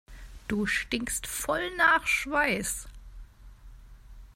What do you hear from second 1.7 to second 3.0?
nach Schweiß.